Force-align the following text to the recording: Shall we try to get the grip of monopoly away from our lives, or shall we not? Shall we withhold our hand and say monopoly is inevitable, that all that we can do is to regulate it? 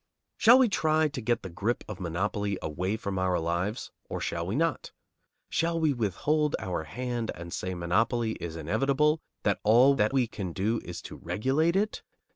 Shall 0.35 0.57
we 0.57 0.67
try 0.67 1.09
to 1.09 1.21
get 1.21 1.43
the 1.43 1.49
grip 1.51 1.83
of 1.87 1.99
monopoly 1.99 2.57
away 2.63 2.97
from 2.97 3.19
our 3.19 3.37
lives, 3.39 3.91
or 4.09 4.19
shall 4.19 4.47
we 4.47 4.55
not? 4.55 4.91
Shall 5.47 5.79
we 5.79 5.93
withhold 5.93 6.55
our 6.57 6.85
hand 6.85 7.29
and 7.35 7.53
say 7.53 7.75
monopoly 7.75 8.31
is 8.39 8.55
inevitable, 8.55 9.21
that 9.43 9.59
all 9.61 9.93
that 9.93 10.11
we 10.11 10.25
can 10.25 10.53
do 10.53 10.81
is 10.83 11.03
to 11.03 11.17
regulate 11.17 11.75
it? 11.75 12.01